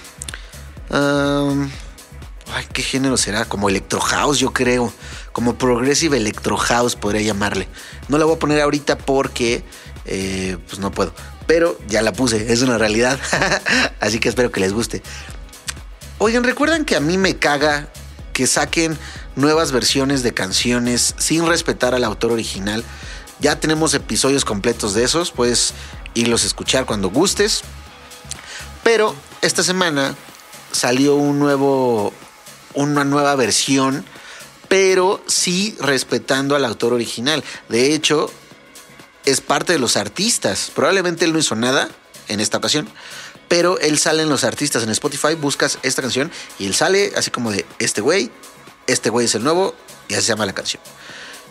ay, 0.92 2.66
¿qué 2.74 2.84
género 2.84 3.18
será? 3.18 3.46
Como 3.46 3.70
Electro 3.70 4.00
House, 4.02 4.40
yo 4.40 4.54
creo. 4.54 4.94
Como 5.32 5.56
Progressive 5.58 6.18
Electro 6.18 6.58
House 6.58 6.96
podría 6.96 7.22
llamarle. 7.22 7.68
No 8.10 8.18
la 8.18 8.26
voy 8.26 8.36
a 8.36 8.40
poner 8.40 8.62
ahorita 8.62 8.98
porque 8.98 9.64
eh, 10.06 10.58
pues 10.68 10.80
no 10.80 10.92
puedo. 10.92 11.14
Pero 11.48 11.78
ya 11.88 12.02
la 12.02 12.14
puse, 12.14 12.52
es 12.52 12.62
una 12.62 12.78
realidad. 12.78 13.20
Así 14.00 14.20
que 14.20 14.30
espero 14.30 14.52
que 14.52 14.60
les 14.60 14.74
guste. 14.74 15.02
Oigan, 16.18 16.44
¿recuerdan 16.44 16.86
que 16.86 16.96
a 16.96 17.00
mí 17.00 17.18
me 17.18 17.38
caga 17.38 17.88
que 18.34 18.48
saquen 18.48 18.98
nuevas 19.36 19.72
versiones 19.72 20.24
de 20.24 20.34
canciones 20.34 21.16
sin 21.18 21.48
respetar 21.48 21.96
al 21.96 22.04
autor 22.04 22.32
original? 22.32 22.84
Ya 23.42 23.60
tenemos 23.60 23.96
episodios 23.96 24.46
completos 24.46 24.94
de 24.94 25.04
esos, 25.04 25.32
puedes 25.32 25.74
irlos 26.14 26.44
a 26.44 26.48
escuchar 26.48 26.86
cuando 26.86 27.10
gustes. 27.10 27.64
Pero 28.84 29.16
esta 29.42 29.64
semana 29.64 30.16
salió 30.72 31.16
un 31.16 31.40
nuevo, 31.40 32.14
una 32.76 33.04
nueva 33.04 33.36
versión, 33.36 34.06
pero 34.68 35.24
sí 35.26 35.76
respetando 35.80 36.56
al 36.56 36.66
autor 36.66 36.94
original. 36.94 37.44
De 37.68 37.96
hecho, 37.96 38.32
es 39.26 39.42
parte 39.42 39.74
de 39.74 39.80
los 39.80 39.98
artistas. 39.98 40.72
Probablemente 40.74 41.26
él 41.26 41.34
no 41.34 41.40
hizo 41.40 41.56
nada 41.56 41.90
en 42.28 42.42
esta 42.42 42.60
ocasión, 42.60 42.88
pero 43.48 43.80
él 43.80 43.98
sale 43.98 44.22
en 44.22 44.30
los 44.30 44.44
artistas 44.44 44.84
en 44.84 44.90
Spotify, 44.92 45.34
buscas 45.34 45.80
esta 45.82 46.04
canción 46.04 46.32
y 46.60 46.68
él 46.68 46.76
sale 46.76 47.12
así 47.16 47.32
como 47.32 47.52
de 47.52 47.66
este 47.80 48.02
güey, 48.02 48.30
este 48.86 49.10
güey 49.10 49.26
es 49.26 49.34
el 49.34 49.44
nuevo 49.44 49.74
y 50.08 50.14
así 50.14 50.24
se 50.24 50.30
llama 50.30 50.46
la 50.46 50.54
canción. 50.54 50.82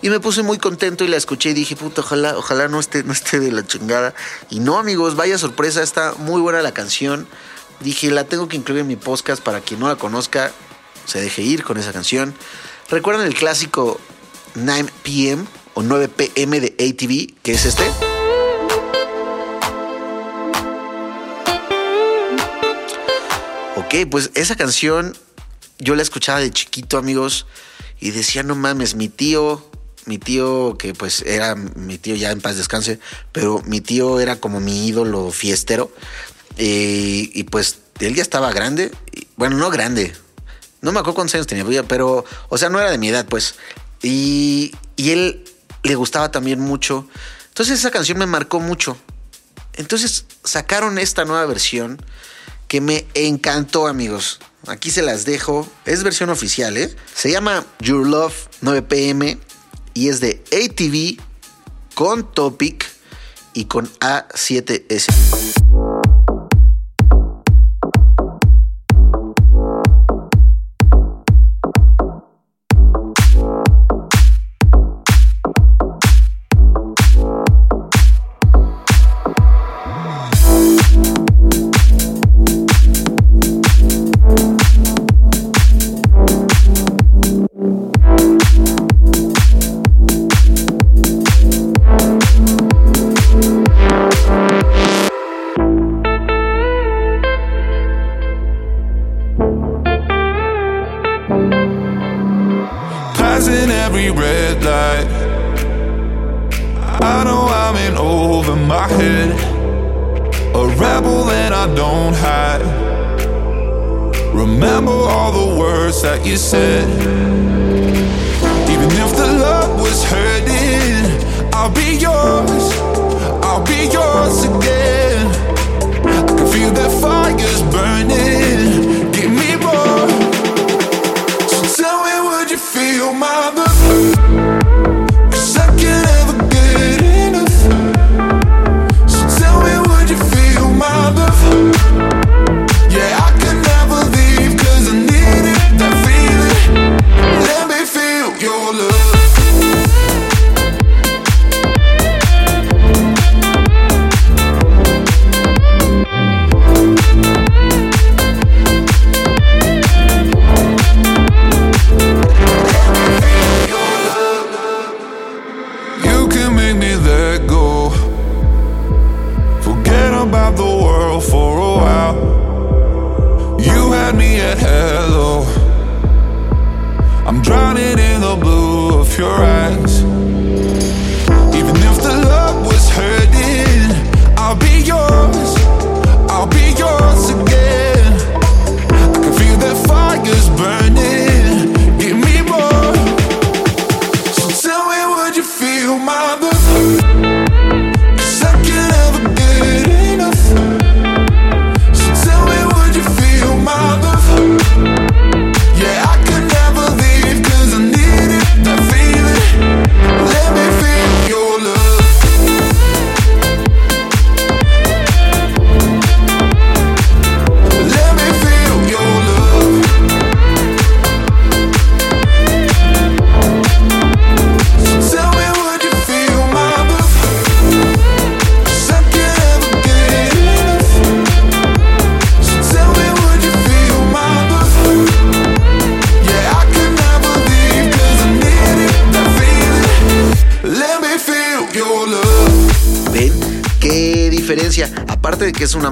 Y 0.02 0.08
me 0.08 0.18
puse 0.18 0.42
muy 0.42 0.56
contento 0.58 1.04
y 1.04 1.08
la 1.08 1.16
escuché 1.16 1.50
y 1.50 1.54
dije, 1.54 1.76
puta, 1.76 2.00
ojalá, 2.00 2.36
ojalá 2.38 2.68
no 2.68 2.80
esté, 2.80 3.04
no 3.04 3.12
esté 3.12 3.38
de 3.38 3.52
la 3.52 3.66
chingada. 3.66 4.14
Y 4.48 4.60
no, 4.60 4.78
amigos, 4.78 5.14
vaya 5.14 5.36
sorpresa, 5.36 5.82
está 5.82 6.14
muy 6.18 6.40
buena 6.40 6.62
la 6.62 6.72
canción. 6.72 7.26
Dije, 7.80 8.10
la 8.10 8.24
tengo 8.24 8.48
que 8.48 8.56
incluir 8.56 8.80
en 8.80 8.86
mi 8.86 8.96
podcast 8.96 9.42
para 9.42 9.60
quien 9.60 9.80
no 9.80 9.88
la 9.88 9.96
conozca, 9.96 10.52
se 11.04 11.20
deje 11.20 11.42
ir 11.42 11.64
con 11.64 11.76
esa 11.76 11.92
canción. 11.92 12.34
¿Recuerdan 12.88 13.26
el 13.26 13.34
clásico 13.34 14.00
9 14.54 14.90
PM 15.02 15.44
o 15.74 15.82
9 15.82 16.08
PM 16.08 16.60
de 16.60 16.74
ATV, 16.78 17.42
que 17.42 17.52
es 17.52 17.64
este? 17.66 17.84
Ok, 23.76 24.08
pues 24.10 24.30
esa 24.34 24.56
canción 24.56 25.14
yo 25.78 25.94
la 25.94 26.02
escuchaba 26.02 26.40
de 26.40 26.50
chiquito, 26.50 26.96
amigos, 26.96 27.46
y 27.98 28.12
decía, 28.12 28.42
no 28.42 28.54
mames, 28.54 28.94
mi 28.94 29.08
tío, 29.08 29.64
mi 30.06 30.18
tío, 30.18 30.76
que 30.78 30.94
pues 30.94 31.22
era 31.22 31.54
mi 31.54 31.98
tío 31.98 32.14
ya 32.14 32.30
en 32.30 32.40
paz 32.40 32.56
descanse, 32.56 32.98
pero 33.32 33.62
mi 33.66 33.80
tío 33.80 34.20
era 34.20 34.36
como 34.36 34.60
mi 34.60 34.86
ídolo 34.86 35.30
fiestero, 35.30 35.92
eh, 36.56 37.30
y 37.32 37.44
pues 37.44 37.78
él 38.00 38.14
ya 38.14 38.22
estaba 38.22 38.52
grande, 38.52 38.90
bueno, 39.36 39.56
no 39.56 39.70
grande, 39.70 40.14
no 40.80 40.92
me 40.92 41.00
acuerdo 41.00 41.14
cuántos 41.16 41.34
años 41.34 41.46
tenía, 41.46 41.64
pero, 41.84 42.24
o 42.48 42.58
sea, 42.58 42.68
no 42.70 42.80
era 42.80 42.90
de 42.90 42.98
mi 42.98 43.08
edad, 43.08 43.26
pues, 43.26 43.56
y, 44.02 44.72
y 44.96 45.10
él 45.10 45.44
le 45.82 45.94
gustaba 45.94 46.30
también 46.30 46.60
mucho, 46.60 47.06
entonces 47.48 47.78
esa 47.78 47.90
canción 47.90 48.18
me 48.18 48.26
marcó 48.26 48.60
mucho. 48.60 48.96
Entonces 49.74 50.24
sacaron 50.44 50.98
esta 50.98 51.24
nueva 51.24 51.44
versión 51.46 52.02
que 52.68 52.80
me 52.80 53.06
encantó, 53.14 53.86
amigos. 53.86 54.40
Aquí 54.66 54.90
se 54.90 55.02
las 55.02 55.24
dejo. 55.24 55.68
Es 55.84 56.02
versión 56.02 56.30
oficial, 56.30 56.76
¿eh? 56.76 56.94
Se 57.14 57.30
llama 57.30 57.66
Your 57.80 58.06
Love 58.06 58.34
9 58.60 58.82
pm 58.82 59.38
y 59.94 60.08
es 60.08 60.20
de 60.20 60.42
ATV 60.52 61.22
con 61.94 62.32
Topic 62.32 62.86
y 63.54 63.64
con 63.64 63.86
A7S. 64.00 65.89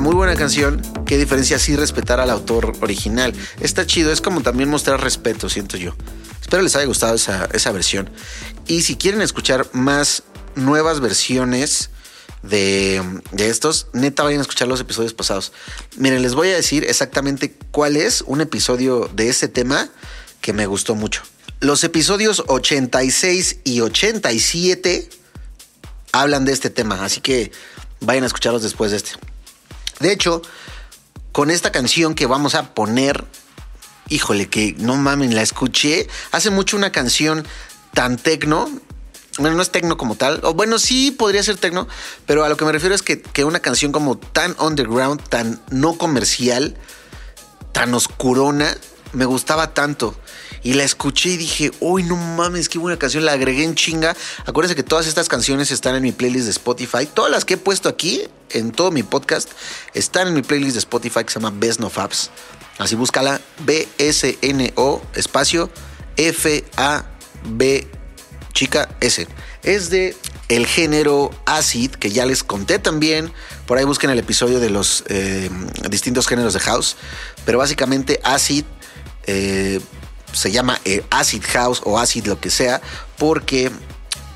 Muy 0.09 0.16
buena 0.16 0.37
canción, 0.37 0.81
¿qué 1.05 1.18
diferencia 1.18 1.59
sí 1.59 1.77
respetar 1.77 2.18
al 2.18 2.31
autor 2.31 2.73
original? 2.81 3.35
Está 3.61 3.85
chido, 3.85 4.11
es 4.11 4.23
como 4.23 4.40
también 4.40 4.71
mostrar 4.71 5.03
respeto, 5.03 5.51
siento 5.51 5.77
yo. 5.77 5.94
Espero 6.40 6.62
les 6.62 6.75
haya 6.77 6.87
gustado 6.87 7.14
esa, 7.14 7.44
esa 7.53 7.73
versión. 7.73 8.09
Y 8.66 8.81
si 8.81 8.97
quieren 8.97 9.21
escuchar 9.21 9.68
más 9.75 10.23
nuevas 10.55 11.01
versiones 11.01 11.90
de, 12.42 13.03
de 13.33 13.51
estos, 13.51 13.88
neta 13.92 14.23
vayan 14.23 14.38
a 14.38 14.42
escuchar 14.44 14.66
los 14.66 14.81
episodios 14.81 15.12
pasados. 15.12 15.53
Miren, 15.99 16.23
les 16.23 16.35
voy 16.35 16.49
a 16.49 16.55
decir 16.55 16.85
exactamente 16.85 17.55
cuál 17.71 17.94
es 17.99 18.25
un 18.27 18.40
episodio 18.40 19.11
de 19.12 19.29
este 19.29 19.47
tema 19.47 19.90
que 20.40 20.55
me 20.55 20.64
gustó 20.64 20.94
mucho. 20.94 21.21
Los 21.61 21.85
episodios 21.85 22.42
86 22.47 23.59
y 23.62 23.83
87 23.83 25.11
hablan 26.12 26.47
de 26.47 26.53
este 26.53 26.71
tema, 26.71 27.05
así 27.05 27.21
que 27.21 27.53
vayan 28.01 28.25
a 28.25 28.29
escucharlos 28.29 28.62
después 28.62 28.90
de 28.92 28.97
este. 28.97 29.11
De 30.01 30.13
hecho, 30.13 30.43
con 31.33 31.51
esta 31.51 31.73
canción 31.73 32.15
que 32.15 32.27
vamos 32.27 32.55
a 32.55 32.75
poner, 32.75 33.25
híjole, 34.09 34.49
que 34.49 34.75
no 34.79 34.97
mamen, 34.97 35.35
la 35.35 35.43
escuché 35.43 36.09
hace 36.33 36.51
mucho 36.51 36.77
una 36.77 36.93
canción 36.93 37.47
tan 37.95 38.17
tecno. 38.17 38.69
Bueno, 39.39 39.57
no 39.57 39.63
es 39.63 39.71
tecno 39.71 39.97
como 39.97 40.17
tal. 40.17 40.41
O 40.43 40.55
bueno, 40.55 40.79
sí 40.79 41.11
podría 41.11 41.43
ser 41.43 41.57
tecno, 41.57 41.87
pero 42.27 42.45
a 42.45 42.49
lo 42.49 42.57
que 42.57 42.65
me 42.65 42.73
refiero 42.73 42.95
es 42.95 43.03
que, 43.03 43.21
que 43.21 43.45
una 43.45 43.61
canción 43.61 43.93
como 43.93 44.19
tan 44.19 44.57
underground, 44.59 45.23
tan 45.29 45.61
no 45.71 45.97
comercial, 45.97 46.77
tan 47.73 47.95
oscurona, 47.95 48.77
me 49.13 49.25
gustaba 49.25 49.75
tanto. 49.75 50.17
Y 50.62 50.75
la 50.75 50.85
escuché 50.85 51.31
y 51.31 51.37
dije, 51.37 51.71
uy, 51.81 52.03
no 52.03 52.16
mames, 52.16 52.68
qué 52.68 52.79
buena 52.79 52.99
canción. 52.99 53.25
La 53.25 53.33
agregué 53.33 53.64
en 53.64 53.75
chinga. 53.75 54.16
Acuérdense 54.47 54.75
que 54.75 54.83
todas 54.83 55.07
estas 55.07 55.29
canciones 55.29 55.71
están 55.71 55.94
en 55.94 56.03
mi 56.03 56.12
playlist 56.12 56.44
de 56.44 56.51
Spotify. 56.51 57.07
Todas 57.12 57.31
las 57.31 57.44
que 57.44 57.55
he 57.55 57.59
puesto 57.59 57.88
aquí 57.88 58.23
en 58.51 58.73
todo 58.73 58.90
mi 58.90 59.03
podcast 59.03 59.51
están 59.94 60.29
en 60.29 60.35
mi 60.35 60.42
playlist 60.42 60.75
de 60.75 60.81
Spotify 60.81 61.25
que 61.25 61.31
se 61.31 61.40
llama 61.40 61.55
Best 61.59 61.81
of 61.81 61.99
Apps. 61.99 62.31
Así 62.79 62.94
búscala 62.94 63.40
B-S-N-O 63.64 65.03
espacio 65.14 65.71
F-A-B 66.16 67.88
chica 68.53 68.88
S. 69.01 69.27
Es 69.62 69.90
de 69.90 70.16
el 70.49 70.66
género 70.66 71.31
acid, 71.47 71.92
que 71.92 72.11
ya 72.11 72.27
les 72.27 72.42
conté 72.42 72.79
también. 72.79 73.33
Por 73.66 73.79
ahí 73.79 73.85
busquen 73.85 74.11
el 74.11 74.18
episodio 74.18 74.61
de 74.61 74.71
los 74.71 75.05
eh, 75.09 75.51
distintos 75.90 76.27
géneros 76.27 76.55
de 76.55 76.61
house. 76.61 76.97
Pero 77.44 77.59
básicamente 77.59 78.21
acid 78.25 78.64
eh, 79.27 79.81
se 80.33 80.51
llama 80.51 80.81
eh, 80.85 81.05
acid 81.11 81.43
house 81.53 81.81
o 81.85 81.99
acid 81.99 82.27
lo 82.27 82.41
que 82.41 82.51
sea, 82.51 82.81
porque 83.19 83.71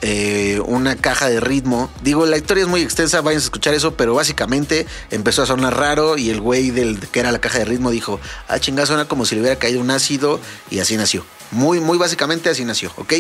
eh, 0.05 0.61
una 0.67 0.97
caja 0.97 1.29
de 1.29 1.39
ritmo. 1.39 1.89
Digo, 2.03 2.27
la 2.27 2.37
historia 2.37 2.63
es 2.63 2.69
muy 2.69 2.83
extensa, 2.83 3.21
vayan 3.21 3.41
a 3.41 3.45
escuchar 3.45 3.73
eso, 3.73 3.95
pero 3.95 4.15
básicamente 4.15 4.85
empezó 5.13 5.43
a 5.43 5.47
sonar 5.47 5.77
raro 5.77 6.19
y 6.19 6.31
el 6.31 6.41
güey 6.41 6.71
del 6.71 6.99
que 6.99 7.21
era 7.21 7.31
la 7.31 7.41
caja 7.41 7.59
de 7.59 7.67
ritmo 7.67 7.93
dijo, 7.93 8.21
ah, 8.49 8.59
chingada, 8.59 8.87
suena 8.87 9.07
como 9.07 9.25
si 9.25 9.37
le 9.37 9.43
hubiera 9.43 9.61
caído 9.61 9.81
un 9.81 9.93
ácido 9.93 10.41
y 10.71 10.81
así 10.81 10.97
nació. 10.97 11.25
Muy, 11.53 11.79
muy 11.79 11.99
básicamente 11.99 12.51
así 12.51 12.65
nació, 12.65 12.93
¿ok? 12.97 13.13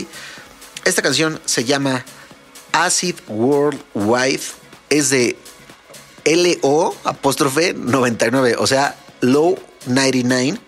Esta 0.85 1.03
canción 1.03 1.41
se 1.45 1.65
llama 1.65 2.05
Acid 2.73 3.15
Worldwide, 3.29 4.43
es 4.91 5.11
de 5.11 5.37
LO 6.25 6.97
apóstrofe 7.05 7.75
99, 7.75 8.57
o 8.59 8.67
sea, 8.67 8.97
Low 9.21 9.57
99, 9.87 10.59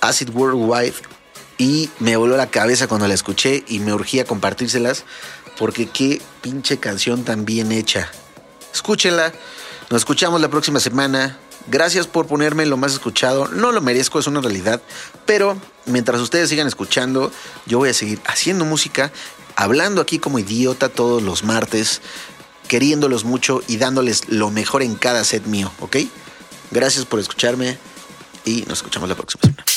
Acid 0.00 0.30
Worldwide 0.30 0.94
y 1.58 1.90
me 2.00 2.16
voló 2.16 2.36
la 2.36 2.50
cabeza 2.50 2.86
cuando 2.86 3.08
la 3.08 3.14
escuché 3.14 3.64
y 3.66 3.78
me 3.78 3.92
urgía 3.92 4.24
compartírselas 4.24 5.04
porque 5.58 5.86
qué 5.86 6.20
pinche 6.42 6.78
canción 6.78 7.24
tan 7.24 7.44
bien 7.44 7.72
hecha. 7.72 8.10
Escúchenla, 8.72 9.32
nos 9.90 10.02
escuchamos 10.02 10.40
la 10.40 10.48
próxima 10.48 10.80
semana. 10.80 11.38
Gracias 11.68 12.06
por 12.06 12.26
ponerme 12.26 12.66
lo 12.66 12.76
más 12.76 12.92
escuchado. 12.92 13.48
No 13.48 13.72
lo 13.72 13.80
merezco, 13.80 14.18
es 14.18 14.26
una 14.26 14.40
realidad. 14.40 14.80
Pero 15.24 15.56
mientras 15.86 16.20
ustedes 16.20 16.48
sigan 16.48 16.66
escuchando, 16.66 17.32
yo 17.66 17.78
voy 17.78 17.88
a 17.88 17.94
seguir 17.94 18.20
haciendo 18.26 18.64
música, 18.64 19.10
hablando 19.56 20.00
aquí 20.00 20.18
como 20.18 20.38
idiota 20.38 20.88
todos 20.88 21.22
los 21.22 21.42
martes, 21.42 22.02
queriéndolos 22.68 23.24
mucho 23.24 23.62
y 23.66 23.78
dándoles 23.78 24.28
lo 24.28 24.50
mejor 24.50 24.82
en 24.82 24.94
cada 24.94 25.24
set 25.24 25.46
mío, 25.46 25.72
¿ok? 25.80 25.96
Gracias 26.70 27.04
por 27.04 27.18
escucharme 27.18 27.78
y 28.44 28.62
nos 28.68 28.78
escuchamos 28.78 29.08
la 29.08 29.14
próxima 29.14 29.42
semana. 29.42 29.75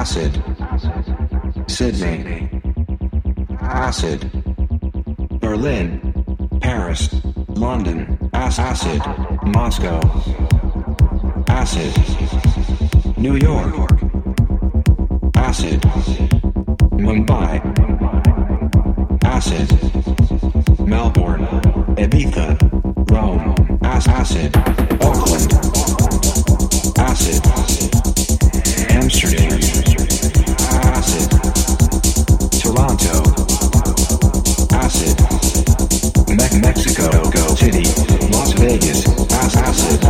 Acid. 0.00 0.42
Sydney. 1.66 2.48
Acid. 3.60 4.30
Berlin. 5.40 6.14
Paris. 6.62 7.10
London. 7.48 8.30
Acid. 8.32 9.02
Moscow. 9.44 10.00
Acid. 11.48 11.92
New 13.18 13.36
York. 13.36 13.74
Acid. 15.36 15.82
Mumbai. 16.96 17.60
Acid. 19.22 19.68
Melbourne. 20.80 21.44
Ibiza. 22.00 22.56
Rome. 23.10 23.54
Acid. 23.82 24.56
Auckland. 25.02 25.52
Acid. 26.98 27.89
Amsterdam. 29.12 29.58
Acid. 30.94 31.30
Toronto. 32.60 33.22
Acid. 34.72 35.18
Me- 36.28 36.60
Mexico 36.60 37.10
Go 37.30 37.56
City. 37.56 37.82
Las 38.30 38.54
Vegas. 38.54 39.04
Acid. 39.56 40.09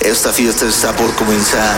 Esta 0.00 0.32
fiesta 0.32 0.64
está 0.66 0.92
por 0.92 1.12
comenzar. 1.16 1.76